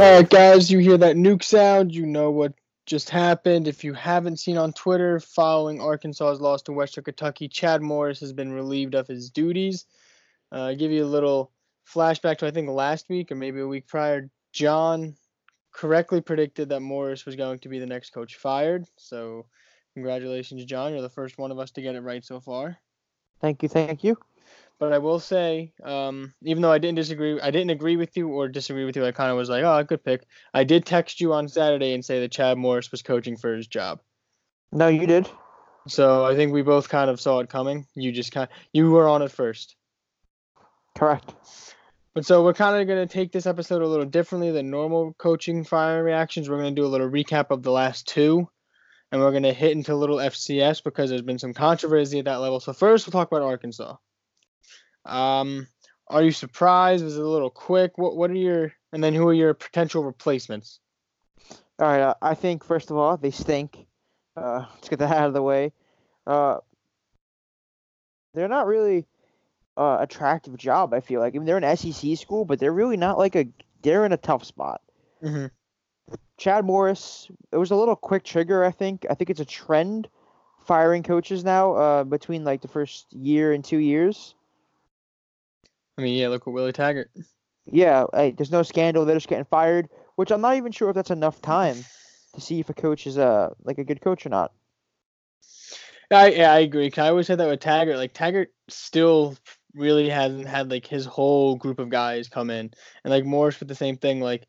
[0.00, 2.54] All right, guys, you hear that nuke sound, you know what
[2.86, 3.68] just happened.
[3.68, 8.32] If you haven't seen on Twitter, following Arkansas's loss to Western Kentucky, Chad Morris has
[8.32, 9.84] been relieved of his duties.
[10.50, 11.52] Uh, give you a little
[11.86, 14.30] flashback to I think last week or maybe a week prior.
[14.54, 15.16] John
[15.70, 18.86] correctly predicted that Morris was going to be the next coach fired.
[18.96, 19.44] So,
[19.92, 20.92] congratulations, John.
[20.92, 22.78] You're the first one of us to get it right so far.
[23.42, 24.16] Thank you, thank you.
[24.80, 28.28] But I will say, um, even though I didn't disagree, I didn't agree with you
[28.28, 29.04] or disagree with you.
[29.04, 30.26] I kind of was like, oh, good pick.
[30.54, 33.66] I did text you on Saturday and say that Chad Morris was coaching for his
[33.66, 34.00] job.
[34.72, 35.28] No, you did.
[35.86, 37.86] So I think we both kind of saw it coming.
[37.94, 39.76] You just kind, of, you were on it first.
[40.96, 41.30] Correct.
[42.14, 45.14] But so we're kind of going to take this episode a little differently than normal
[45.18, 46.48] coaching fire reactions.
[46.48, 48.48] We're going to do a little recap of the last two,
[49.12, 52.24] and we're going to hit into a little FCS because there's been some controversy at
[52.24, 52.60] that level.
[52.60, 53.96] So first, we'll talk about Arkansas.
[55.04, 55.66] Um,
[56.08, 57.04] are you surprised?
[57.04, 57.96] Was it a little quick?
[57.96, 60.80] What What are your and then who are your potential replacements?
[61.78, 62.00] All right.
[62.00, 63.86] Uh, I think first of all they stink.
[64.36, 65.72] Uh, let's get that out of the way.
[66.26, 66.58] Uh,
[68.34, 69.06] they're not really
[69.76, 70.92] uh, attractive job.
[70.92, 73.46] I feel like I mean they're an SEC school, but they're really not like a.
[73.82, 74.82] They're in a tough spot.
[75.22, 75.46] Mm-hmm.
[76.36, 77.30] Chad Morris.
[77.52, 78.64] It was a little quick trigger.
[78.64, 79.06] I think.
[79.08, 80.08] I think it's a trend
[80.66, 84.34] firing coaches now uh, between like the first year and two years.
[86.00, 87.10] I mean, yeah, look at Willie Taggart.
[87.66, 89.04] Yeah, hey, there's no scandal.
[89.04, 91.84] They're just getting fired, which I'm not even sure if that's enough time
[92.34, 94.52] to see if a coach is uh like a good coach or not.
[96.10, 96.90] I yeah, I agree.
[96.96, 97.98] I always said that with Taggart.
[97.98, 99.36] Like Taggart still
[99.74, 102.70] really hasn't had like his whole group of guys come in,
[103.04, 104.20] and like Morris with the same thing.
[104.22, 104.46] Like,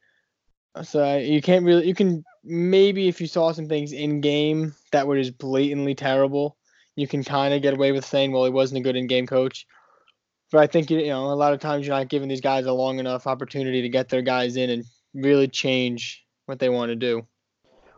[0.84, 5.06] so you can't really you can maybe if you saw some things in game that
[5.06, 6.56] were just blatantly terrible,
[6.96, 9.28] you can kind of get away with saying, well, he wasn't a good in game
[9.28, 9.68] coach.
[10.52, 12.74] But I think you know a lot of times you're not giving these guys a
[12.74, 16.96] long enough opportunity to get their guys in and really change what they want to
[16.96, 17.26] do.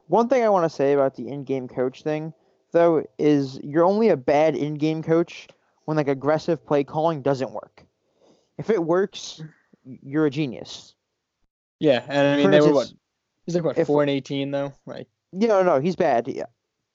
[0.08, 2.34] One thing I want to say about the in-game coach thing,
[2.72, 5.48] though, is you're only a bad in-game coach
[5.86, 7.86] when like aggressive play calling doesn't work.
[8.58, 9.42] If it works,
[9.84, 10.94] you're a genius.
[11.80, 12.94] Yeah, and I mean For they instance, were what?
[13.46, 15.08] He's like what if, four and eighteen though, right?
[15.32, 16.28] Yeah, no, no, he's bad.
[16.28, 16.46] Yeah,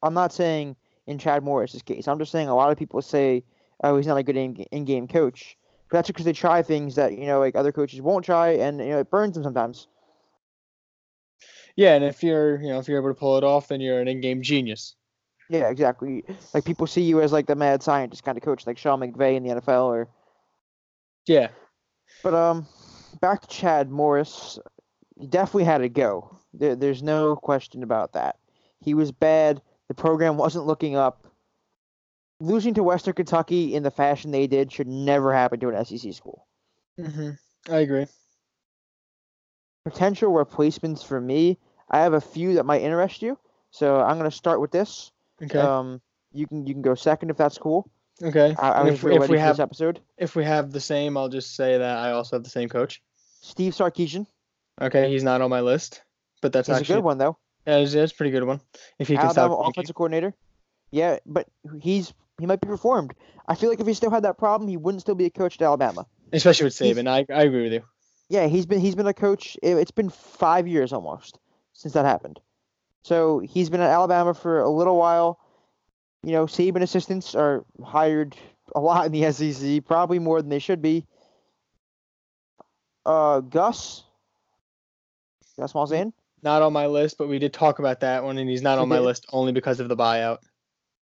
[0.02, 2.06] I'm not saying in Chad Morris's case.
[2.06, 3.42] I'm just saying a lot of people say
[3.82, 5.56] oh, he's not a good in game coach.
[5.90, 8.78] But that's because they try things that you know like other coaches won't try, and
[8.78, 9.88] you know it burns them sometimes.
[11.76, 14.00] Yeah, and if you're you know if you're able to pull it off, then you're
[14.00, 14.94] an in-game genius.
[15.48, 16.24] Yeah, exactly.
[16.52, 19.36] Like people see you as like the mad scientist kind of coach, like Sean McVay
[19.36, 20.08] in the NFL, or
[21.26, 21.48] yeah.
[22.22, 22.66] But um,
[23.20, 24.58] back to Chad Morris,
[25.18, 26.38] he definitely had to go.
[26.52, 28.36] There, there's no question about that.
[28.80, 29.62] He was bad.
[29.88, 31.27] The program wasn't looking up
[32.40, 36.12] losing to Western Kentucky in the fashion they did should never happen to an SEC
[36.12, 36.46] school.
[36.98, 37.30] Mm-hmm.
[37.72, 38.06] I agree.
[39.84, 41.58] Potential replacements for me,
[41.90, 43.38] I have a few that might interest you.
[43.70, 45.12] So I'm going to start with this.
[45.42, 45.58] Okay.
[45.58, 46.00] Um,
[46.32, 47.90] you can you can go second if that's cool.
[48.22, 48.54] Okay.
[48.58, 51.54] I, I if, if we have this episode, if we have the same, I'll just
[51.54, 53.02] say that I also have the same coach.
[53.40, 54.26] Steve Sarkisian.
[54.80, 56.02] Okay, he's not on my list,
[56.40, 57.36] but that's he's actually a good one though.
[57.66, 58.60] Yeah, it's, it's a pretty good one.
[58.98, 60.34] If he can stop offensive coordinator.
[60.90, 61.46] Yeah, but
[61.80, 63.14] he's he might be reformed.
[63.46, 65.56] I feel like if he still had that problem, he wouldn't still be a coach
[65.56, 66.06] at Alabama.
[66.32, 67.82] Especially with Saban, I, I agree with you.
[68.28, 69.56] Yeah, he's been he's been a coach.
[69.62, 71.38] It's been five years almost
[71.72, 72.38] since that happened.
[73.02, 75.40] So he's been at Alabama for a little while.
[76.22, 78.36] You know, Saban assistants are hired
[78.74, 81.06] a lot in the SEC, probably more than they should be.
[83.06, 84.04] Uh, Gus,
[85.58, 86.12] Gus Malzahn.
[86.42, 88.88] Not on my list, but we did talk about that one, and he's not on
[88.88, 90.38] my list only because of the buyout.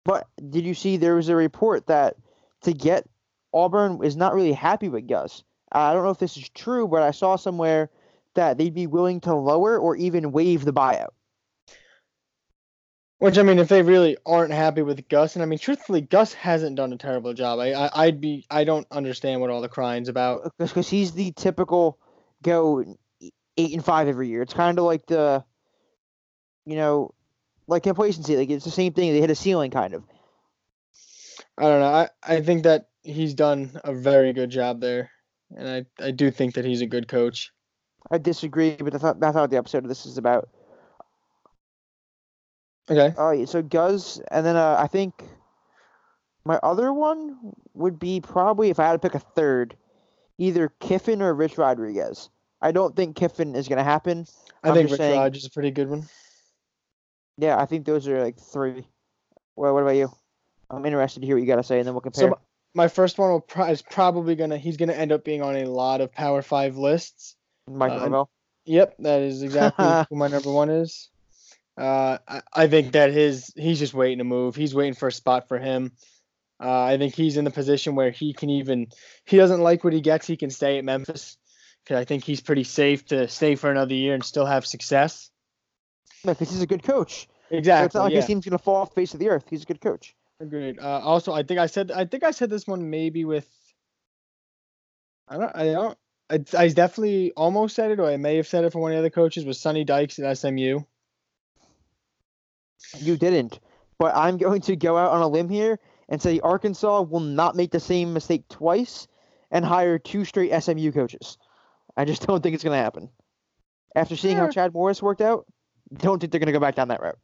[0.04, 2.16] But did you see there was a report that
[2.62, 3.08] to get
[3.54, 5.44] Auburn is not really happy with Gus?
[5.70, 7.90] I don't know if this is true, but I saw somewhere
[8.34, 11.10] that they'd be willing to lower or even waive the buyout.
[13.18, 16.32] Which I mean, if they really aren't happy with Gus, and I mean, truthfully, Gus
[16.32, 17.60] hasn't done a terrible job.
[17.60, 20.46] I, I would be I don't understand what all the crying's about.
[20.46, 22.00] Uh, because he's the typical
[22.42, 22.84] go
[23.56, 24.42] eight and five every year.
[24.42, 25.44] It's kind of like the,
[26.66, 27.14] you know,
[27.66, 28.36] like complacency.
[28.36, 29.12] Like it's the same thing.
[29.12, 30.04] They hit a ceiling, kind of.
[31.58, 31.86] I don't know.
[31.86, 35.10] I, I think that he's done a very good job there,
[35.56, 37.52] and I, I do think that he's a good coach.
[38.10, 40.48] I disagree, but that's not, that's not what the episode of this is about.
[42.90, 43.14] Okay.
[43.16, 43.48] All right.
[43.48, 45.22] So Gus, and then uh, I think
[46.44, 49.76] my other one would be probably if I had to pick a third,
[50.38, 52.28] either Kiffin or Rich Rodriguez.
[52.60, 54.26] I don't think Kiffin is going to happen.
[54.62, 56.08] I I'm think Rich saying, is a pretty good one.
[57.38, 58.86] Yeah, I think those are like three.
[59.56, 60.10] Well, what about you?
[60.70, 62.30] I'm interested to hear what you got to say, and then we'll compare.
[62.30, 62.38] So
[62.74, 65.64] my first one will pro- is probably gonna he's gonna end up being on a
[65.64, 67.36] lot of Power Five lists.
[67.68, 68.30] Uh, Norvell.
[68.64, 71.10] Yep, that is exactly who my number one is.
[71.76, 74.54] Uh, I, I think that his he's just waiting to move.
[74.54, 75.92] He's waiting for a spot for him.
[76.62, 78.88] Uh, I think he's in the position where he can even
[79.24, 80.26] he doesn't like what he gets.
[80.26, 81.36] He can stay at Memphis
[81.84, 85.30] because I think he's pretty safe to stay for another year and still have success.
[86.24, 87.28] Because he's a good coach.
[87.50, 87.86] So Exactly.
[87.86, 88.18] it's not like yeah.
[88.18, 89.44] his team's gonna fall off the face of the earth.
[89.50, 90.14] He's a good coach.
[90.40, 90.78] Agreed.
[90.78, 93.48] Uh, also, I think I said I think I said this one maybe with.
[95.28, 95.56] I don't.
[95.56, 95.98] I don't.
[96.30, 98.96] I, I definitely almost said it, or I may have said it for one of
[98.96, 99.44] the other coaches.
[99.44, 100.80] Was Sonny Dykes at SMU?
[102.98, 103.60] You didn't.
[103.98, 105.78] But I'm going to go out on a limb here
[106.08, 109.06] and say Arkansas will not make the same mistake twice
[109.50, 111.38] and hire two straight SMU coaches.
[111.96, 113.10] I just don't think it's going to happen.
[113.94, 115.46] After seeing how Chad Morris worked out,
[115.94, 117.18] don't think they're going to go back down that route.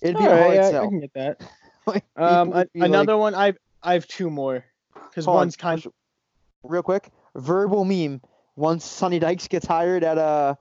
[0.00, 1.40] It'd be a Alright, hard yeah, I can get that.
[1.86, 3.34] Like, Um, a- be like- another one.
[3.34, 4.64] I I have two more
[5.08, 5.84] because on, one's kind.
[6.62, 7.08] real quick.
[7.34, 8.20] Verbal meme.
[8.54, 10.54] Once Sonny Dykes gets hired at uh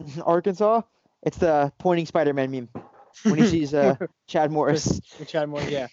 [0.22, 0.82] Arkansas,
[1.22, 2.68] it's the pointing Spider-Man meme
[3.22, 3.96] when he sees uh
[4.26, 5.00] Chad Morris.
[5.26, 5.86] Chad Moore, yeah.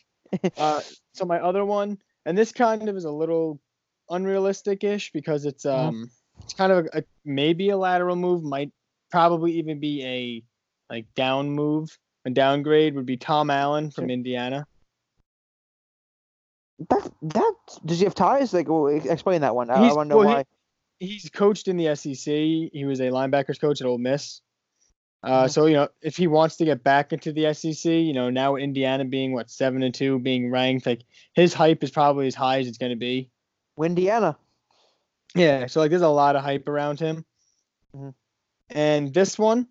[0.58, 0.82] Uh,
[1.14, 3.62] so my other one, and this kind of is a little
[4.10, 5.88] unrealistic-ish because it's Mhm.
[5.88, 6.12] um,
[6.42, 8.72] it's kind of a, a maybe a lateral move, might
[9.12, 10.44] probably even be a
[10.90, 11.98] like down move.
[12.26, 14.10] A downgrade would be Tom Allen from.
[14.10, 14.66] Indiana.
[16.90, 17.54] That that
[17.86, 18.54] does he have ties?
[18.54, 19.70] Like, well, explain that one.
[19.70, 20.44] I, I want to know well, he- why.
[21.00, 22.26] He's coached in the SEC.
[22.26, 24.42] He was a linebackers coach at Ole Miss.
[25.22, 25.52] Uh, Mhm.
[25.52, 28.56] so you know, if he wants to get back into the SEC, you know, now
[28.56, 31.04] Indiana being what seven and two, being ranked, like
[31.34, 33.30] his hype is probably as high as it's going to be.
[33.78, 34.38] Windiana.
[35.36, 37.26] Yeah, so like there's a lot of hype around him.
[37.96, 38.14] Mhm.
[38.70, 39.68] And this one,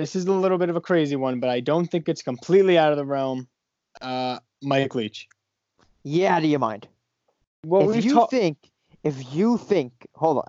[0.00, 2.76] this is a little bit of a crazy one, but I don't think it's completely
[2.76, 3.48] out of the realm.
[4.00, 5.28] Uh, Mike Leach.
[6.02, 6.88] Yeah, do you mind?
[7.62, 8.32] What if you talked.
[8.32, 8.58] think,
[9.04, 10.48] if you think, hold on,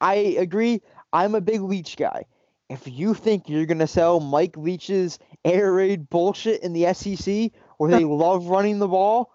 [0.00, 0.82] I agree.
[1.12, 2.24] I'm a big Leach guy.
[2.68, 7.90] If you think you're gonna sell Mike Leach's air raid bullshit in the SEC, where
[7.90, 9.32] they love running the ball,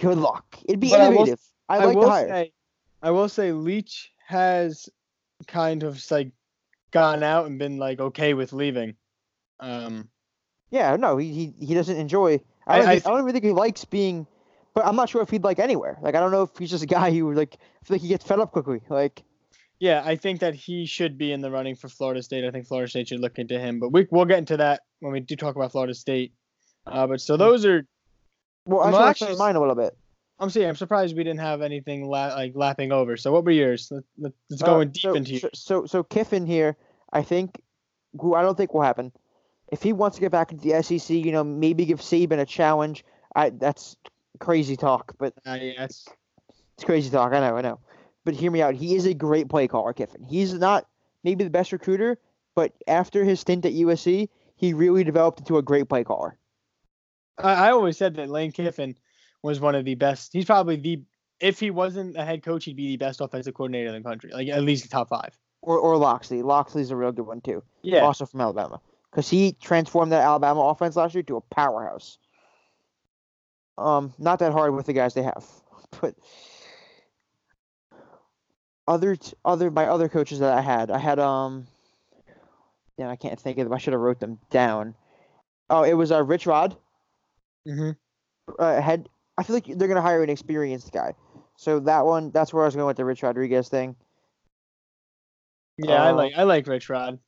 [0.00, 0.58] good luck.
[0.66, 1.40] It'd be But I will- innovative.
[1.68, 2.28] I, I like will the hire.
[2.28, 2.52] say,
[3.02, 4.88] I will say, Leach has
[5.46, 6.30] kind of like
[6.94, 8.94] gone out and been like okay with leaving.
[9.60, 10.08] Um,
[10.70, 12.40] Yeah, no, he he, he doesn't enjoy.
[12.66, 14.26] I I- don't, I think- I don't even think he likes being.
[14.74, 15.98] But I'm not sure if he'd like anywhere.
[16.02, 18.08] Like I don't know if he's just a guy who like I feel like he
[18.08, 18.80] gets fed up quickly.
[18.88, 19.22] Like
[19.78, 22.44] yeah, I think that he should be in the running for Florida State.
[22.44, 25.12] I think Florida State should look into him, but we we'll get into that when
[25.12, 26.32] we do talk about Florida State.
[26.86, 27.86] Uh, but so those are.
[28.66, 29.96] well, I should actually, mine a little bit.
[30.38, 33.16] I'm saying I'm surprised we didn't have anything la- like lapping over.
[33.16, 33.92] So what were yours?
[34.18, 35.50] Let's Uh, go in deep so, into so, you.
[35.54, 36.76] so so Kiffin here,
[37.12, 37.60] I think,
[38.20, 39.12] who I don't think will happen.
[39.70, 42.46] If he wants to get back into the SEC, you know, maybe give Saban a
[42.46, 43.04] challenge.
[43.34, 43.96] I that's
[44.40, 46.08] crazy talk, but Uh, yeah, it's,
[46.76, 47.32] it's crazy talk.
[47.32, 47.80] I know, I know.
[48.24, 48.74] But hear me out.
[48.74, 50.22] He is a great play caller, Kiffin.
[50.22, 50.86] He's not
[51.22, 52.18] maybe the best recruiter,
[52.54, 56.36] but after his stint at USC, he really developed into a great play caller.
[57.38, 58.96] I, I always said that Lane Kiffin
[59.44, 60.32] was one of the best.
[60.32, 61.02] He's probably the
[61.38, 64.30] if he wasn't a head coach, he'd be the best offensive coordinator in the country,
[64.32, 65.36] like at least the top five.
[65.60, 66.42] Or or Locksley.
[66.42, 67.62] Locksley's a real good one too.
[67.82, 68.80] Yeah, Also from Alabama.
[69.10, 72.18] Because he transformed that Alabama offense last year to a powerhouse.
[73.76, 75.44] Um, not that hard with the guys they have.
[76.00, 76.16] But
[78.88, 81.66] other other my other coaches that I had, I had um
[82.96, 83.74] yeah, I can't think of them.
[83.74, 84.94] I should have wrote them down.
[85.70, 86.76] Oh, it was uh, Rich Rod.
[87.68, 87.90] Mm-hmm.
[88.58, 91.14] Uh, had I feel like they're gonna hire an experienced guy.
[91.56, 93.96] So that one, that's where I was going with the Rich Rodriguez thing.
[95.78, 96.02] yeah.
[96.02, 97.18] I Uh, like I like Rich Rod.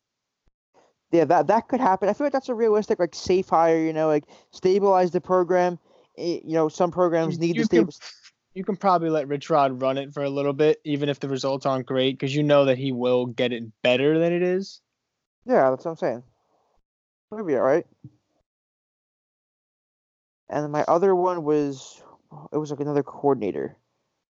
[1.12, 2.08] yeah, that that could happen.
[2.08, 3.78] I feel like that's a realistic, like safe hire.
[3.78, 5.78] You know, like stabilize the program.
[6.18, 8.00] Eh, you know, some programs need you to stabilize.
[8.54, 11.28] You can probably let Rich Rod run it for a little bit, even if the
[11.28, 14.80] results aren't great, because you know that he will get it better than it is.
[15.44, 16.22] Yeah, that's what I'm saying.
[17.30, 17.86] It'll be all right.
[20.48, 22.02] And then my other one was,
[22.52, 23.76] it was like another coordinator.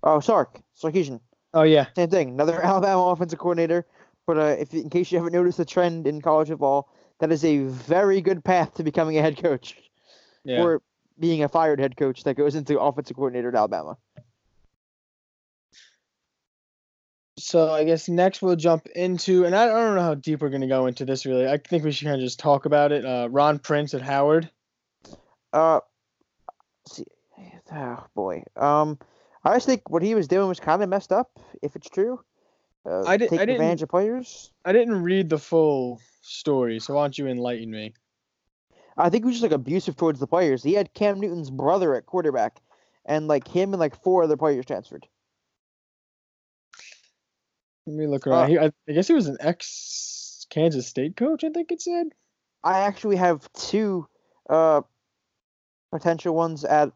[0.03, 1.19] Oh, Sark, Sarkisian.
[1.53, 2.29] Oh yeah, Same thing.
[2.29, 3.85] Another Alabama offensive coordinator.
[4.25, 7.43] But uh, if in case you haven't noticed the trend in college football, that is
[7.45, 9.77] a very good path to becoming a head coach.
[10.43, 10.61] yeah.
[10.61, 10.81] or
[11.19, 13.97] being a fired head coach that goes into offensive coordinator at Alabama.
[17.39, 20.67] So I guess next we'll jump into, and I, don't know how deep we're gonna
[20.67, 21.47] go into this really.
[21.47, 23.05] I think we should kind of just talk about it.
[23.05, 24.49] Uh, Ron Prince at Howard.
[25.53, 25.79] Uh,
[26.87, 27.05] see,
[27.71, 28.43] oh boy.
[28.55, 28.97] Um,
[29.43, 31.39] I just think what he was doing was kind of messed up.
[31.61, 32.19] If it's true,
[32.85, 34.51] uh, I did- I taking advantage didn't- of players.
[34.65, 37.93] I didn't read the full story, so why don't you enlighten me?
[38.97, 40.63] I think he was just like abusive towards the players.
[40.63, 42.61] He had Cam Newton's brother at quarterback,
[43.05, 45.07] and like him and like four other players transferred.
[47.85, 48.43] Let me look around.
[48.43, 51.81] Uh, he, I, I guess he was an ex Kansas State coach, I think it
[51.81, 52.07] said.
[52.63, 54.07] I actually have two
[54.49, 54.81] uh,
[55.91, 56.91] potential ones at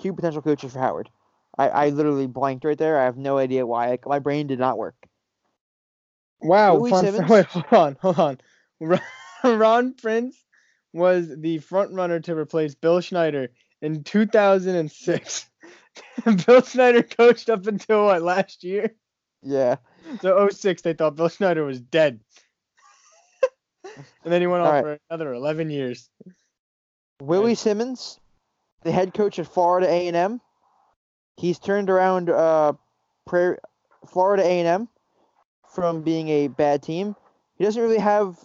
[0.00, 1.10] two potential coaches for Howard.
[1.58, 2.98] I, I literally blanked right there.
[2.98, 3.92] I have no idea why.
[3.92, 4.96] I, my brain did not work.
[6.40, 6.76] Wow.
[6.76, 7.30] Louis Simmons?
[7.30, 8.40] Wait, hold on, hold on.
[8.80, 9.00] Ron,
[9.44, 10.36] Ron Prince
[10.92, 13.48] was the front runner to replace Bill Snyder
[13.80, 15.50] in 2006.
[16.46, 18.94] Bill Snyder coached up until what last year?
[19.42, 19.76] Yeah.
[20.20, 22.20] So 06, they thought Bill Snyder was dead.
[24.24, 26.10] and then he went on All for another 11 years.
[27.20, 27.58] Willie Right.
[27.58, 28.18] Simmons,
[28.82, 30.40] the head coach at Florida A&M,
[31.36, 32.72] he's turned around uh,
[33.26, 33.58] Prairie,
[34.08, 34.88] Florida A&M
[35.74, 37.16] from being a bad team.
[37.56, 38.36] He doesn't really have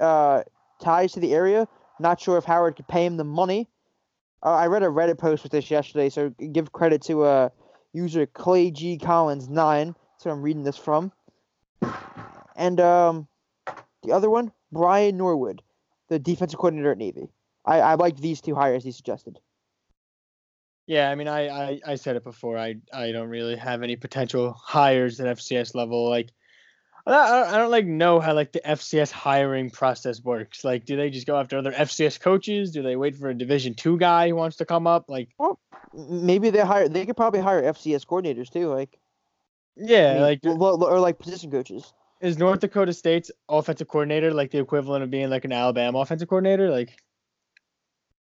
[0.00, 0.42] uh,
[0.80, 1.66] ties to the area.
[1.98, 3.68] Not sure if Howard could pay him the money.
[4.42, 7.48] Uh, I read a Reddit post with this yesterday, so give credit to uh,
[7.92, 9.94] user Clay G Collins nine.
[10.12, 11.12] That's where I'm reading this from.
[12.54, 13.28] And um,
[14.02, 15.62] the other one, Brian Norwood,
[16.08, 17.28] the defensive coordinator at Navy.
[17.64, 19.38] I, I liked these two hires he suggested.
[20.86, 22.56] Yeah, I mean, I, I, I said it before.
[22.56, 26.08] I, I don't really have any potential hires at FCS level.
[26.08, 26.30] Like,
[27.06, 30.62] I don't, I don't- like know how like the FCS hiring process works.
[30.64, 32.70] Like, do they just go after other FCS coaches?
[32.70, 35.06] Do they wait for a Division two guy who wants to come up?
[35.08, 35.54] Like, M-
[35.92, 36.88] Maybe they hire.
[36.88, 38.98] They could probably hire FCS coordinators too, like
[39.78, 41.92] I yeah, mean, like lo- or like position coaches.
[42.20, 46.28] Is North Dakota State's offensive coordinator like the equivalent of being like an Alabama offensive
[46.28, 46.70] coordinator?
[46.70, 46.96] Like,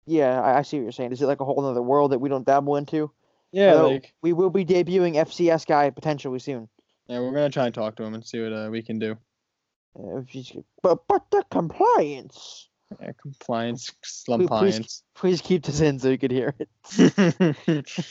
[0.06, 1.12] Yeah, I, I see what you're saying.
[1.12, 3.12] Is it like a whole other world that we don't dabble into?
[3.52, 6.68] yeah, Although like we will be debuting FCS guy potentially soon.
[7.08, 9.18] yeah, we're gonna try and talk to him and see what uh, we can do.
[9.98, 10.22] Uh,
[10.84, 12.70] but but the compliance.
[13.02, 13.92] Yeah, compliance,
[14.38, 16.70] please- Please keep this in so you could hear it.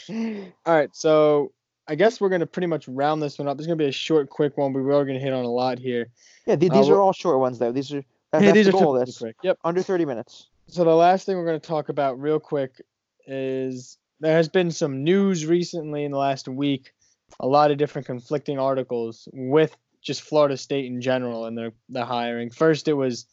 [0.66, 1.52] All right, so
[1.86, 3.56] I guess we're gonna pretty much round this one up.
[3.56, 4.72] This is gonna be a short, quick one.
[4.72, 6.08] but We are gonna hit on a lot here.
[6.46, 7.72] yeah, th- Uh, these we're- all short ones though.
[7.72, 9.18] These are that, Yeah, these the are goal this.
[9.18, 9.36] quick.
[9.42, 9.58] Yep.
[9.64, 10.48] Under 30 minutes.
[10.66, 12.80] So the last thing we're gonna talk about real quick
[13.26, 16.92] is there has been some news recently in the last week.
[17.40, 22.04] A lot of different conflicting articles with just Florida State in general and their the
[22.04, 22.50] hiring.
[22.50, 23.26] First, it was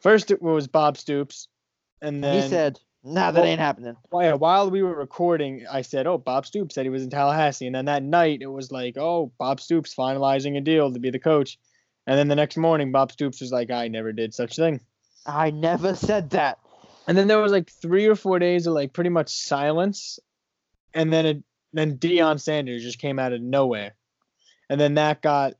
[0.00, 1.48] first it was Bob Stoops,
[2.02, 6.06] and then he said, "Nah, that Well- ain't happening." While we were recording, I said,
[6.06, 8.96] "Oh, Bob Stoops said he was in Tallahassee," and then that night it was like,
[8.96, 11.58] "Oh, Bob Stoops finalizing a deal to be the coach,"
[12.06, 14.80] and then the next morning, Bob Stoops was like, "I never did such thing,"
[15.26, 16.58] I never said that.
[17.06, 20.18] and then there was like three or four days of like pretty much silence,
[20.94, 21.44] and then it
[21.74, 23.94] then Deion Sanders just came out of nowhere,
[24.70, 25.54] and then that got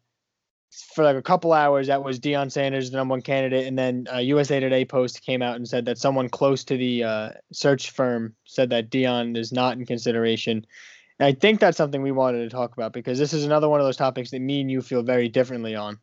[0.94, 4.06] for like a couple hours that was Deion Sanders the number one candidate, and then
[4.12, 7.90] uh, USA Today post came out and said that someone close to the uh, search
[7.90, 10.66] firm said that Deion is not in consideration.
[11.18, 13.80] And I think that's something we wanted to talk about because this is another one
[13.80, 15.98] of those topics that me and you feel very differently on.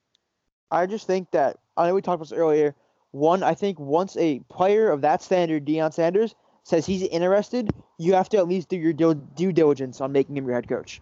[0.71, 2.75] I just think that I know we talked about this earlier.
[3.11, 8.13] One, I think once a player of that standard, Deion Sanders, says he's interested, you
[8.13, 11.01] have to at least do your due, due diligence on making him your head coach,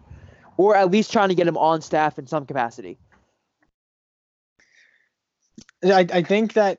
[0.56, 2.98] or at least trying to get him on staff in some capacity.
[5.84, 6.78] I, I think that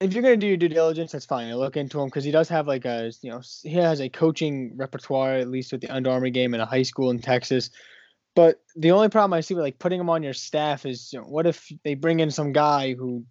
[0.00, 1.48] if you're gonna do your due diligence, that's fine.
[1.48, 4.08] I look into him because he does have like a you know he has a
[4.08, 7.70] coaching repertoire at least with the Under Armour game in a high school in Texas.
[8.34, 11.20] But the only problem I see with like putting him on your staff is you
[11.20, 13.24] know, what if they bring in some guy who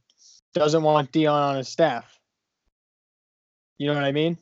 [0.54, 2.20] doesn't want Deion on his staff?
[3.78, 4.38] You know what I mean?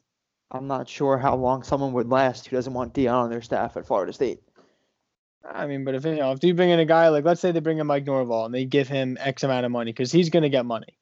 [0.51, 3.77] I'm not sure how long someone would last who doesn't want Deion on their staff
[3.77, 4.41] at Florida State.
[5.49, 7.51] I mean, but if you know if you bring in a guy like let's say
[7.51, 10.29] they bring in Mike Norvell and they give him X amount of money because he's
[10.29, 10.97] gonna get money,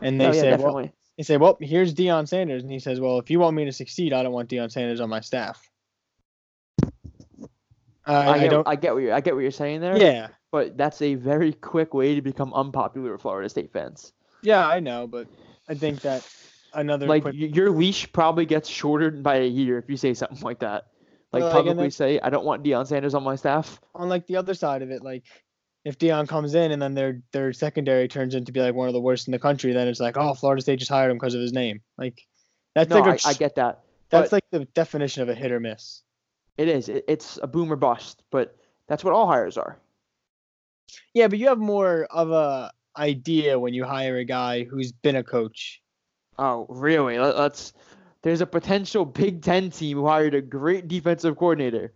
[0.00, 0.92] and they oh, yeah, say well definitely.
[1.16, 3.72] They say, "Well, here's Deion Sanders," and he says, "Well, if you want me to
[3.72, 5.68] succeed, I don't want Deion Sanders on my staff."
[8.06, 8.68] I, I, I get, don't.
[8.68, 9.98] I get what you're, I get what you're saying there.
[9.98, 14.12] yeah, But that's a very quick way to become unpopular with Florida State fans.
[14.42, 15.26] yeah, I know, but
[15.68, 16.26] I think that
[16.72, 20.40] another Like quick, your leash probably gets shorter by a year if you say something
[20.42, 20.86] like that.
[21.32, 23.80] Like publicly say, I don't want Deion Sanders on my staff.
[23.94, 25.24] on like the other side of it, like
[25.84, 28.94] if Deion comes in and then their their secondary turns into be like one of
[28.94, 31.34] the worst in the country, then it's like, oh, Florida State just hired him because
[31.34, 31.80] of his name.
[31.98, 32.26] Like
[32.74, 33.80] that's No, like a, I, I get that.
[34.08, 36.02] that's like the definition of a hit or miss.
[36.56, 36.88] It is.
[36.88, 38.56] It, it's a boom or bust, but
[38.88, 39.78] that's what all hires are.
[41.12, 45.16] Yeah, but you have more of a idea when you hire a guy who's been
[45.16, 45.82] a coach.
[46.38, 47.18] Oh, really?
[47.18, 47.72] Let, let's.
[48.22, 51.92] There's a potential Big Ten team who hired a great defensive coordinator,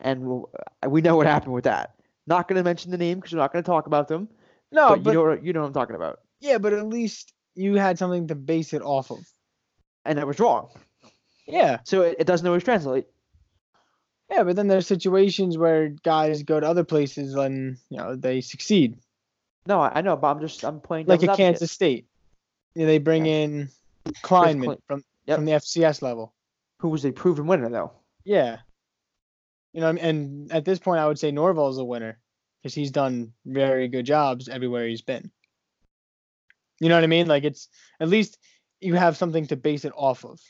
[0.00, 0.50] and we'll,
[0.84, 1.94] uh, we know what happened with that.
[2.26, 4.28] Not going to mention the name because we're not going to talk about them.
[4.72, 6.20] No, but, but you know what you know what I'm talking about.
[6.40, 9.18] Yeah, but at least you had something to base it off of.
[10.04, 10.68] And that was wrong,
[11.46, 11.78] Yeah.
[11.84, 13.06] so it, it doesn't always translate.
[14.30, 18.40] Yeah, but then there's situations where guys go to other places and you know they
[18.40, 18.98] succeed,
[19.66, 21.36] No, I, I know, but I'm just I'm playing like at.
[21.36, 22.06] Kansas State.
[22.74, 23.68] Yeah, they bring in
[24.22, 25.36] Klieman Klein- from Yep.
[25.36, 26.34] from the FCS level.
[26.78, 27.92] who was a proven winner though.
[28.24, 28.58] Yeah.
[29.72, 32.18] You know, and at this point, I would say Norvell's a winner
[32.62, 35.30] because he's done very good jobs everywhere he's been.
[36.80, 37.26] You know what I mean?
[37.26, 37.68] Like it's
[38.00, 38.38] at least
[38.80, 40.40] you have something to base it off of.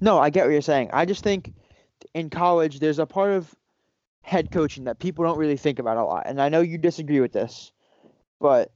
[0.00, 0.90] No, I get what you're saying.
[0.92, 1.54] I just think
[2.14, 3.54] in college there's a part of
[4.22, 6.24] head coaching that people don't really think about a lot.
[6.26, 7.72] And I know you disagree with this,
[8.40, 8.72] but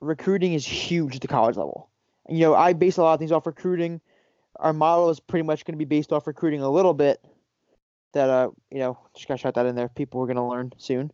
[0.00, 1.90] recruiting is huge at the college level.
[2.26, 4.00] And, you know, I base a lot of things off recruiting.
[4.60, 7.24] Our model is pretty much going to be based off recruiting a little bit.
[8.12, 9.88] That uh, you know, just gotta shout that in there.
[9.88, 11.12] People are gonna learn soon.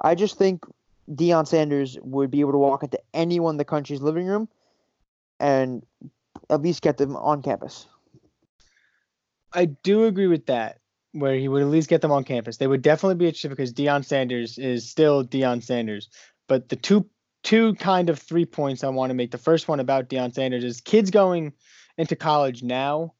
[0.00, 0.64] I just think
[1.10, 4.48] Deion Sanders would be able to walk into anyone in the country's living room
[5.40, 5.84] and
[6.50, 7.86] at least get them on campus.
[9.52, 10.80] I do agree with that,
[11.12, 12.58] where he would at least get them on campus.
[12.58, 16.10] They would definitely be interested because Deion Sanders is still Deion Sanders.
[16.48, 17.08] But the two
[17.42, 19.30] two kind of three points I want to make.
[19.30, 21.52] The first one about Deion Sanders is kids going
[21.98, 23.14] into college now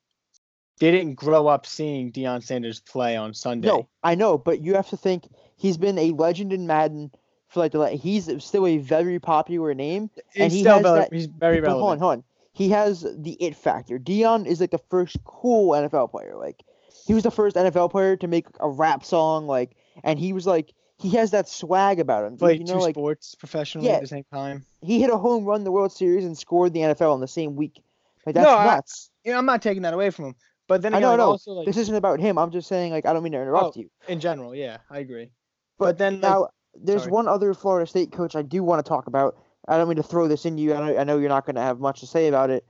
[0.78, 3.68] They didn't grow up seeing Deion Sanders play on Sunday.
[3.68, 5.25] No, I know, but you have to think
[5.56, 7.11] he's been a legend in Madden
[7.49, 10.11] for like the he's still a very popular name.
[10.35, 12.25] and he's he still has that- he's very But hold on, hold on.
[12.52, 13.99] He has the it factor.
[13.99, 16.35] Deion is like the first cool NFL player.
[16.37, 16.62] Like
[17.06, 19.47] he was the first NFL player to make a rap song.
[19.47, 22.37] Like, and he was like he has that swag about him.
[22.38, 23.95] Played you know, two like sports professionally Yeah.
[23.97, 24.64] at the same time.
[24.83, 27.28] he hit a home run in the World Series and scored the NFL in the
[27.28, 27.83] same week.
[28.26, 28.80] Like that's No, I,
[29.25, 30.35] you know, I'm not taking that away from him.
[30.68, 31.26] But then I again, know, like, no.
[31.26, 32.38] also like this isn't about him.
[32.38, 33.88] I'm just saying, like, I don't mean to interrupt you.
[34.09, 35.30] in general, yeah, I agree.
[35.78, 37.12] But, But then, like, now, there's sorry.
[37.12, 39.37] one other Florida State coach I do want to talk about.
[39.68, 40.75] I don't mean to throw this in you.
[40.75, 42.64] I know, I know you're not going to have much to say about it,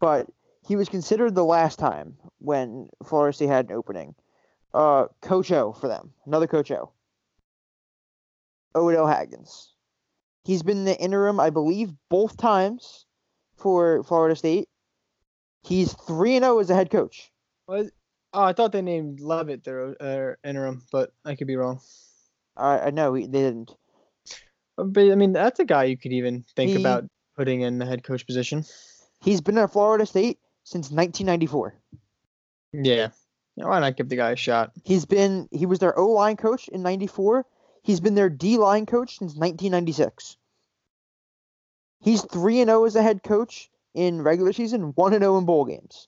[0.00, 0.26] but
[0.66, 4.14] he was considered the last time when Florida State had an opening.
[4.74, 6.90] Uh, Coach O for them, another Coach O.
[8.74, 9.72] Odell Haggins.
[10.44, 13.06] He's been the interim, I believe, both times
[13.56, 14.68] for Florida State.
[15.66, 17.32] He's three and zero as a head coach.
[17.66, 17.90] was
[18.32, 21.80] oh, I thought they named Levitt their uh, interim, but I could be wrong.
[22.56, 23.74] I, I know they didn't.
[24.76, 27.04] But I mean, that's a guy you could even think He- about
[27.36, 28.64] putting in the head coach position.
[29.20, 31.74] He's been at Florida State since 1994.
[32.72, 33.08] Yeah.
[33.56, 34.72] Yeah, Why not give the guy a shot?
[34.84, 37.44] He's been he was their O line coach in '94.
[37.82, 40.36] He's been their D line coach since 1996.
[42.00, 45.46] He's three and zero as a head coach in regular season, one and zero in
[45.46, 46.06] bowl games.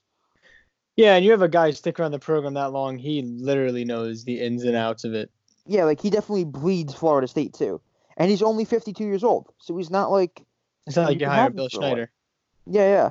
[0.96, 2.98] Yeah, and you have a guy stick around the program that long.
[2.98, 5.30] He literally knows the ins and outs of it.
[5.66, 7.80] Yeah, like he definitely bleeds Florida State too,
[8.16, 10.44] and he's only 52 years old, so he's not like
[10.86, 11.90] It's not like You you can hire have him Bill for a while.
[11.90, 12.10] Snyder.
[12.66, 13.10] yeah yeah,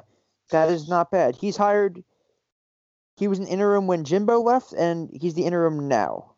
[0.51, 1.35] that is not bad.
[1.35, 2.03] He's hired.
[3.17, 6.33] He was an interim when Jimbo left, and he's the interim now.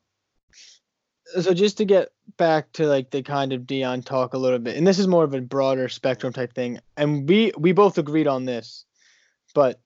[1.39, 4.77] So just to get back to like the kind of Deion talk a little bit,
[4.77, 8.27] and this is more of a broader spectrum type thing, and we we both agreed
[8.27, 8.85] on this,
[9.53, 9.79] but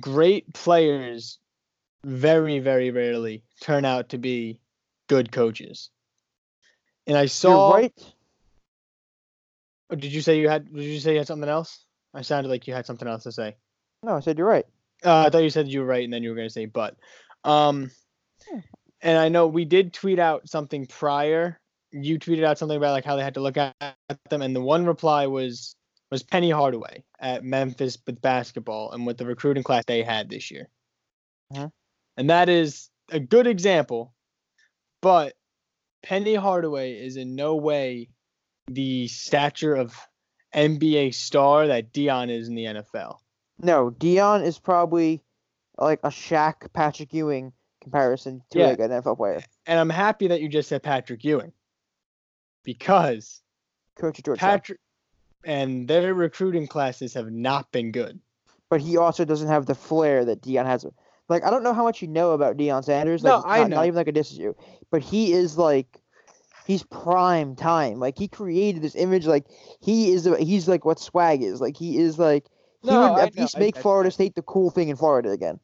[0.00, 1.38] great players
[2.04, 4.60] very very rarely turn out to be
[5.08, 5.90] good coaches.
[7.06, 7.68] And I saw.
[7.68, 8.14] You're right.
[9.90, 10.72] Oh, Did you say you had?
[10.72, 11.84] Did you say you had something else?
[12.14, 13.56] I sounded like you had something else to say.
[14.02, 14.66] No, I said you're right.
[15.04, 16.66] Uh, I thought you said you were right, and then you were going to say
[16.66, 16.96] but.
[17.44, 17.90] Um,
[18.48, 18.58] Hmm.
[19.02, 21.60] And I know we did tweet out something prior.
[21.92, 23.96] You tweeted out something about like how they had to look at
[24.30, 25.76] them, and the one reply was
[26.10, 30.50] was Penny Hardaway at Memphis with basketball and with the recruiting class they had this
[30.50, 30.68] year.
[31.52, 31.72] Mhm.
[32.16, 34.14] And that is a good example,
[35.02, 35.36] but
[36.02, 38.08] Penny Hardaway is in no way
[38.68, 39.96] the stature of
[40.54, 43.20] NBA star that Deion is in the NFL.
[43.58, 45.22] No, Deion is probably
[45.78, 47.52] like a Shaq Patrick Ewing
[47.86, 48.66] comparison to Yeah.
[48.68, 49.40] like an NFL player.
[49.66, 51.52] And I'm happy that you just said Patrick Ewing
[52.64, 53.42] because
[53.96, 54.80] Coach George Patrick
[55.44, 58.18] and their recruiting classes have not been good.
[58.68, 60.84] but he also doesn't have the flair that Deion has.
[61.28, 63.22] Like I don't know how much you know about Deion Sanders.
[63.22, 63.76] No, Like, I not, know.
[63.76, 64.56] Not even like a diss you,
[64.90, 66.00] but he is like,
[66.66, 68.00] he's prime time.
[68.00, 69.24] Like he created this image.
[69.26, 69.46] Like
[69.80, 70.24] he is.
[70.40, 71.60] He's like what swag is.
[71.60, 72.46] Like he is like.
[72.82, 74.10] He No, would at least I make get Florida.
[74.10, 75.58] State the cool thing in Florida again.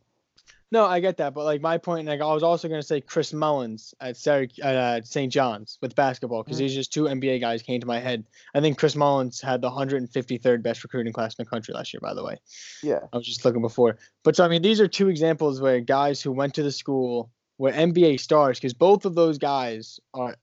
[0.73, 3.35] No, I get that, but like my point, like I was also gonna say Chris
[3.35, 5.31] Mullins at uh, St.
[5.31, 6.61] John's with basketball because Mhm.
[6.61, 8.25] these just two NBA guys came to my head.
[8.55, 12.01] I think Chris Mullins had the 153rd best recruiting class in the country last year,
[12.01, 12.39] by the way.
[12.83, 13.01] Yeah.
[13.13, 13.99] I was just looking before.
[14.25, 17.31] But so I mean, these are two examples where guys who went to the school
[17.59, 20.37] were NBA stars because both of those guys are,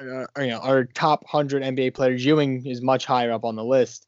[0.00, 2.24] are, are, you know are top hundred NBA players.
[2.24, 4.06] Ewing is much higher up on the list,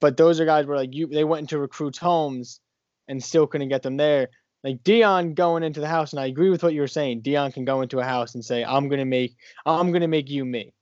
[0.00, 2.60] but those are guys where like you they went into recruits' homes
[3.08, 4.28] and still couldn't get them there.
[4.64, 7.22] Like Deion going into the house, and I agree with what you were saying.
[7.22, 10.44] Deion can go into a house and say, "I'm gonna make, I'm gonna make you
[10.44, 10.72] me."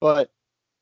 [0.00, 0.30] But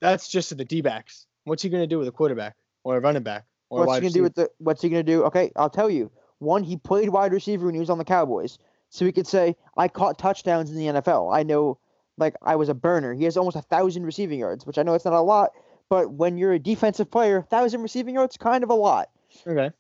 [0.00, 1.26] that's just to the D-backs.
[1.44, 4.12] What's he gonna do with a quarterback or a running back or What's he gonna
[4.12, 4.50] do with the?
[4.58, 5.24] What's he gonna do?
[5.24, 6.10] Okay, I'll tell you.
[6.38, 8.58] One, he played wide receiver when he was on the Cowboys,
[8.90, 11.32] so he could say, "I caught touchdowns in the NFL.
[11.32, 11.78] I know,
[12.18, 14.94] like I was a burner." He has almost a thousand receiving yards, which I know
[14.94, 15.52] it's not a lot,
[15.88, 19.08] but when you're a defensive player, thousand receiving yards kind of a lot.
[19.46, 19.70] Okay.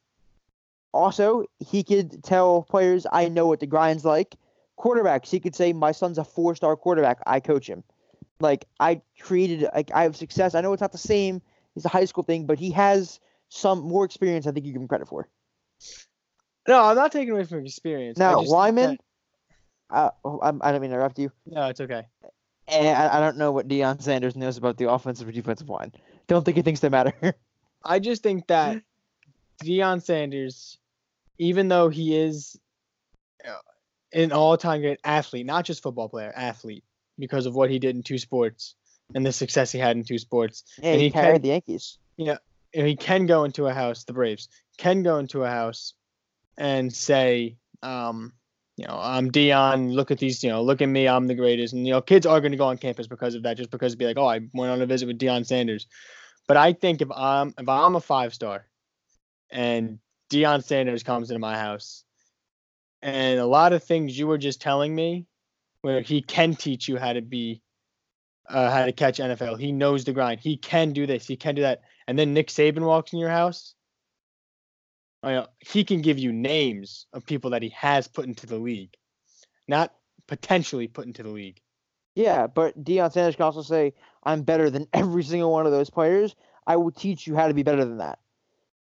[0.92, 4.36] Also, he could tell players, "I know what the grind's like."
[4.78, 7.20] Quarterbacks, he could say, "My son's a four-star quarterback.
[7.26, 7.82] I coach him."
[8.40, 10.54] Like I created, like I have success.
[10.54, 11.40] I know it's not the same
[11.76, 14.46] as a high school thing, but he has some more experience.
[14.46, 15.28] I think you give him credit for.
[16.68, 18.20] No, I'm not taking away from experience.
[18.20, 18.98] I Now, Lyman,
[19.90, 21.30] uh, oh, I'm, I don't mean to interrupt you.
[21.46, 22.06] no, it's okay.
[22.68, 25.92] And I, I don't know what Deion Sanders knows about the offensive or defensive line.
[26.28, 27.12] Don't think he thinks they matter.
[27.84, 28.80] I just think that
[29.62, 30.78] Deion Sanders,
[31.38, 32.56] even though he is
[33.46, 33.52] uh,
[34.12, 36.84] an all-time great athlete, not just football player, athlete,
[37.18, 38.74] because of what he did in two sports
[39.14, 41.48] and the success he had in two sports, yeah, And he, he carried can- the
[41.48, 41.98] Yankees.
[42.16, 42.38] Yeah,
[42.74, 45.94] and he can go into a house, the Braves can go into a house
[46.56, 48.32] and say, um,
[48.76, 49.92] you know, I'm Deion.
[49.92, 51.74] Look at these, you know, look at me, I'm the greatest.
[51.74, 53.92] And you know, kids are going to go on campus because of that, just because
[53.92, 55.86] it'd be like, oh, I went on a visit with Deion Sanders.
[56.48, 58.66] But I think if I'm if I'm a five star,
[59.50, 59.98] and
[60.32, 62.04] Deion Sanders comes into my house,
[63.02, 65.26] and a lot of things you were just telling me,
[65.82, 67.62] where he can teach you how to be,
[68.48, 69.58] uh, how to catch NFL.
[69.58, 70.40] He knows the grind.
[70.40, 71.26] He can do this.
[71.26, 73.74] He can do that and then Nick Saban walks in your house,
[75.22, 78.58] oh, yeah, he can give you names of people that he has put into the
[78.58, 78.94] league,
[79.68, 79.94] not
[80.26, 81.60] potentially put into the league.
[82.14, 85.90] Yeah, but Deion Sanders can also say, I'm better than every single one of those
[85.90, 86.34] players.
[86.66, 88.18] I will teach you how to be better than that.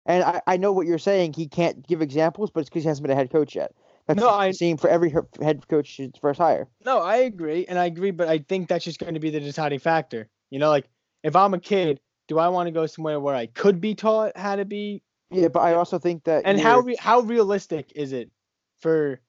[0.09, 1.35] And I, I know what you're saying.
[1.35, 3.73] He can't give examples, but it's because he hasn't been a head coach yet.
[4.07, 6.67] That's No, I- same for every head coach's first hire.
[6.85, 9.39] No, I agree, and I agree, but I think that's just going to be the
[9.39, 10.29] deciding factor.
[10.51, 10.89] You know, like
[11.23, 14.35] if I'm a kid, do I want to go somewhere where I could be taught
[14.35, 15.03] how to be?
[15.31, 18.31] Yeah, but I also think that And how re- how realistic is it
[18.81, 19.21] for?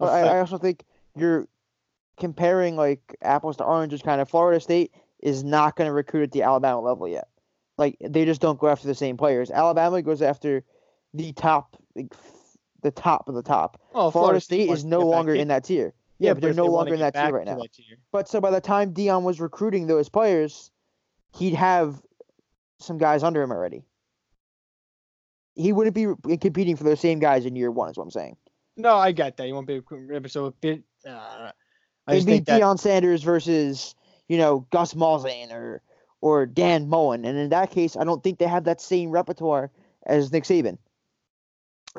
[0.00, 0.82] But I, I also think
[1.16, 1.46] you're
[2.18, 4.02] comparing like apples to oranges.
[4.02, 7.28] Kind of Florida State is not going to recruit at the Alabama level yet.
[7.76, 9.50] Like they just don't go after the same players.
[9.50, 10.64] Alabama goes after
[11.12, 13.80] the top, like, f- the top of the top.
[13.92, 15.94] well, Florida State wants is no longer in that tier.
[16.18, 17.56] Yeah, but they're no they longer in that tier right now.
[17.72, 20.70] tier- But so by the time Deion was recruiting those players,
[21.36, 22.00] he'd have
[22.78, 23.84] some guys under him already.
[25.56, 26.06] He wouldn't be
[26.38, 27.90] competing for those same guys in year one.
[27.90, 28.36] Is what I'm saying.
[28.76, 29.46] No, I get that.
[29.46, 29.82] You won't be
[30.28, 30.82] so a bit.
[31.06, 31.50] Uh,
[32.06, 33.94] I It'd be think that Deion Sanders versus
[34.28, 35.80] you know Gus Malzahn or
[36.24, 39.70] or Dan Mullen, and in that case, I don't think they have that same repertoire
[40.06, 40.78] as Nick Saban.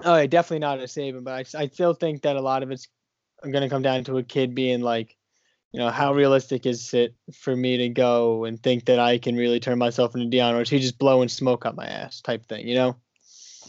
[0.03, 2.87] Oh, yeah, definitely not a Saban, but I still think that a lot of it's
[3.43, 5.15] going to come down to a kid being like,
[5.71, 9.35] you know, how realistic is it for me to go and think that I can
[9.35, 12.47] really turn myself into Deion, or is he just blowing smoke up my ass type
[12.47, 12.95] thing, you know?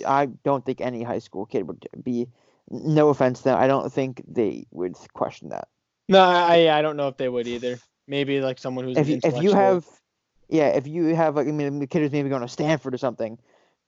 [0.07, 2.29] I don't think any high school kid would be.
[2.71, 5.69] No offense, to them, I don't think they would question that.
[6.09, 7.79] No, I I don't know if they would either.
[8.09, 9.85] Maybe like someone who's if you, if you have
[10.49, 12.99] yeah if you have like i mean the kid who's maybe going to stanford or
[12.99, 13.39] something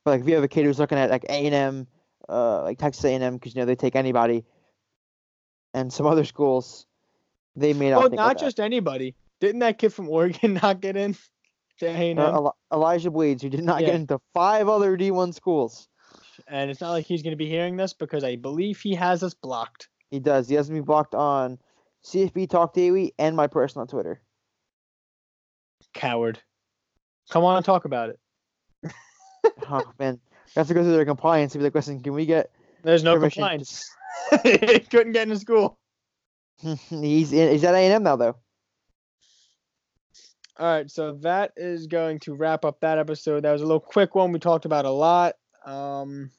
[0.04, 1.86] but like if you have a kid who's looking at like a&m
[2.28, 4.44] uh like texas a&m because you know they take anybody
[5.74, 6.86] and some other schools
[7.56, 8.44] they may not well, not that.
[8.44, 9.16] just anybody.
[9.40, 11.16] Didn't that kid from Oregon not get in?
[11.80, 12.18] To A&M?
[12.18, 15.88] Uh, elijah Blades, who did not get into five other d1 schools
[16.46, 19.22] and it's not like he's going to be hearing this because I believe he has
[19.22, 19.88] us blocked.
[20.10, 21.58] he does he has be blocked on
[22.04, 24.20] cfb talk daily and my personal twitter
[25.94, 26.40] Coward.
[27.30, 28.18] Come on and talk about it.
[29.70, 30.20] oh man
[30.56, 32.50] I have to go through their compliance and be like listen can we get
[32.82, 33.90] There's no permission compliance.
[34.42, 35.78] he couldn't get into school.
[36.60, 38.36] he's in, he's at a&m now though
[40.58, 43.44] All right, so that is going to wrap up that episode.
[43.44, 44.32] That was a little quick one.
[44.32, 45.34] We talked about a lot.
[45.64, 46.30] Um,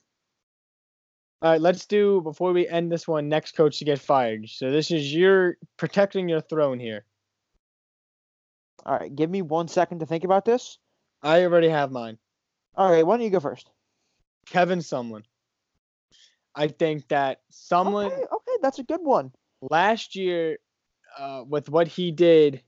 [1.42, 3.30] all right, let's do before we end this one.
[3.30, 4.50] Next coach to get fired.
[4.50, 7.06] So this is your protecting your throne here.
[8.90, 10.80] All right give me one second to think about this
[11.22, 12.18] I already have mine.
[12.76, 13.70] all right why don't you go first
[14.48, 15.22] Kevin Sumlin.
[16.56, 19.32] I think that Sumlin Okay, okay, that's a good one.
[19.62, 20.58] last year,
[21.18, 22.64] uh, with what he did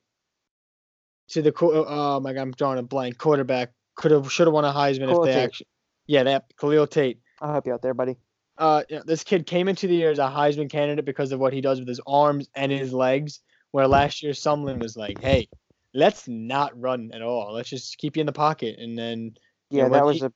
[1.30, 3.18] to the qu- oh my god, I'm drawing a blank.
[3.18, 5.44] Quarterback could have should have won a Heisman Khalil if they Tate.
[5.46, 5.68] actually.
[6.08, 7.20] Yeah, that Khalil Tate.
[7.42, 8.18] I'll help you out there, buddy.
[8.60, 11.40] uh, you know, this kid came into the year as a Heisman candidate because of
[11.40, 13.40] what he does with his arms and his legs.
[13.72, 15.48] Where last year Sumlin was like, "Hey,
[15.94, 17.54] let's not run at all.
[17.54, 19.38] Let's just keep you in the pocket." And then
[19.70, 20.32] Yeah, Yeah, that was he- a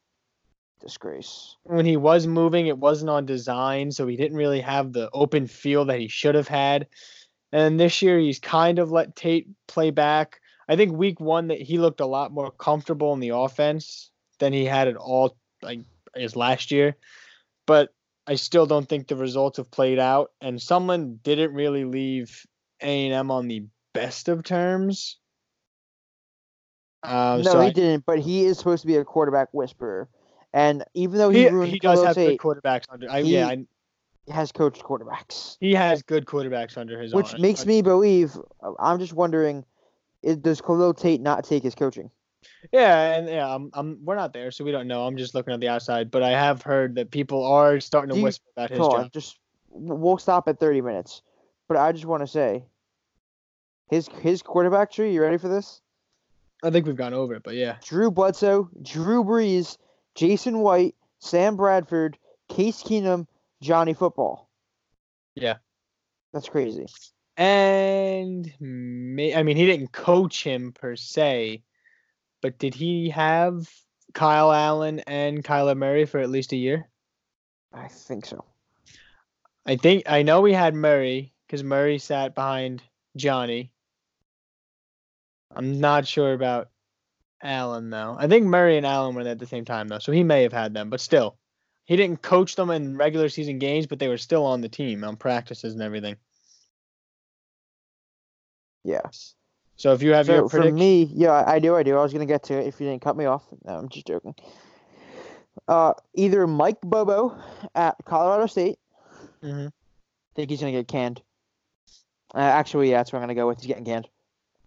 [0.79, 1.57] disgrace.
[1.63, 5.47] when he was moving, it wasn't on design, so he didn't really have the open
[5.47, 6.87] feel that he should have had.
[7.51, 10.39] And this year, he's kind of let Tate play back.
[10.67, 14.53] I think week one that he looked a lot more comfortable in the offense than
[14.53, 15.81] he had at all, like
[16.15, 16.95] guess last year.
[17.65, 17.93] But
[18.27, 20.31] I still don't think the results have played out.
[20.41, 22.45] And Sumlin didn't really leave
[22.81, 25.17] A and M on the best of terms.
[27.07, 28.05] Um, no, so he I- didn't.
[28.05, 30.07] But he is supposed to be a quarterback whisperer,
[30.53, 33.09] and even though he, he, ruined he does have Tate, good quarterbacks under.
[33.09, 33.65] I, he- yeah, I,
[34.31, 37.13] has coached quarterbacks, he has good quarterbacks under his.
[37.13, 38.37] which own- makes me believe.
[38.61, 39.65] uh, I'm just wondering,
[40.23, 42.09] is, does Khalil Tate not take his coaching?
[42.71, 45.05] Yeah, and yeah, I'm, I'm, we're not there, so we don't know.
[45.05, 48.17] I'm just looking at the outside, but I have heard that people are starting to
[48.17, 49.11] you- whisper about his job.
[49.11, 49.37] just
[49.69, 51.21] we'll stop at 30 minutes.
[51.67, 52.63] But I just want to say,
[53.89, 55.13] his his quarterback tree.
[55.13, 55.81] You ready for this?
[56.63, 59.77] I think we've gone over it, but yeah, Drew Bledsoe, Drew Brees,
[60.15, 62.17] Jason White, Sam Bradford,
[62.49, 63.27] Case Keenum,
[63.61, 64.49] Johnny Football.
[65.35, 65.55] Yeah.
[66.33, 66.85] That's crazy.
[67.37, 68.63] and I
[69.43, 71.63] mean, he didn't coach him per se,
[72.41, 73.69] but did he have
[74.13, 76.89] Kyle Allen and Kyler Murray for at least a year?
[77.73, 78.43] I think so.
[79.65, 82.83] I think I know we had Murray because Murray sat behind
[83.17, 83.71] Johnny.
[85.53, 86.69] I'm not sure about
[87.43, 88.15] Allen though.
[88.17, 90.53] I think Murray and Allen were at the same time though, so he may have
[90.53, 91.38] had them, but still,
[91.86, 95.03] he didn't coach them in regular season games, but they were still on the team
[95.03, 96.15] on practices and everything.
[98.84, 99.36] Yes.
[99.77, 101.97] So if you have So your for prediction, me, yeah, I I do, I do.
[101.97, 103.43] I was gonna get to it if you didn't cut me off.
[103.65, 104.36] No, I'm just joking.
[105.67, 107.38] Uh, either Mike Bobo
[107.73, 108.77] at Colorado State.
[109.43, 109.67] Mm-hmm.
[110.36, 111.21] Think he's gonna get canned.
[112.34, 113.60] Uh, actually, yeah, that's what I'm gonna go with.
[113.60, 114.08] He's getting canned.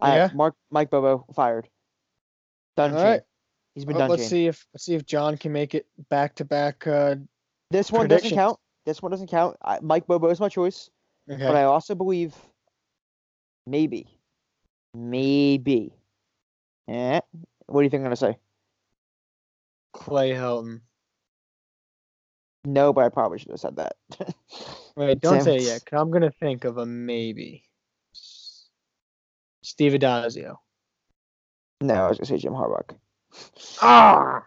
[0.01, 0.29] I- Yeah?
[0.33, 1.67] Mark Mike Bobo fired.
[2.77, 2.93] Done.
[2.95, 3.21] All right.
[3.75, 4.17] He's been well, done.
[4.17, 6.85] let's see if let's see if John can make it back to back.
[6.87, 7.15] Uh,
[7.71, 8.59] This one doesn't count.
[8.85, 9.57] This one doesn't count.
[9.63, 10.89] I, Mike Bobo is my choice,
[11.29, 11.45] okay.
[11.45, 12.35] but I also believe
[13.67, 14.07] maybe,
[14.95, 15.93] maybe.
[16.87, 17.19] Eh,
[17.67, 18.37] what do you think I'm gonna say?
[19.93, 20.81] Clay Helton.
[22.65, 23.95] No, but I probably should have said that.
[24.95, 25.61] Wait, don't Damn say it.
[25.63, 25.85] yet.
[25.85, 27.68] 'cause I'm gonna think of a maybe.
[29.61, 30.57] Steve Addazio.
[31.81, 32.95] no, I was gonna say Jim Harbaugh.
[33.81, 34.43] Ah.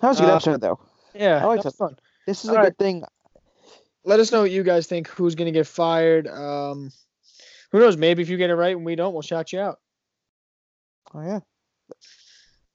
[0.00, 0.78] That was a good Uh, episode, though.
[1.14, 1.96] Yeah, I like that was fun.
[2.26, 2.64] This is a all right.
[2.66, 3.02] good thing.
[4.04, 5.08] Let us know what you guys think.
[5.08, 6.28] Who's gonna get fired?
[6.28, 6.90] Um,
[7.72, 7.96] who knows?
[7.96, 9.80] Maybe if you get it right and we don't, we'll shout you out.
[11.12, 11.40] Oh yeah.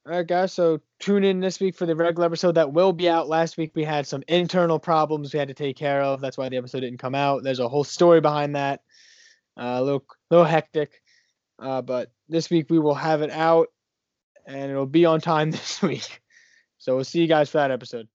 [0.07, 0.53] All right, guys.
[0.53, 3.27] So tune in this week for the regular episode that will be out.
[3.27, 6.21] Last week we had some internal problems we had to take care of.
[6.21, 7.43] That's why the episode didn't come out.
[7.43, 8.81] There's a whole story behind that.
[9.57, 11.01] Uh, a little, little hectic.
[11.59, 13.67] Uh, but this week we will have it out,
[14.45, 16.21] and it'll be on time this week.
[16.77, 18.07] So we'll see you guys for that episode.